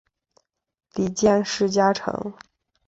[0.95, 2.33] 里见氏家臣。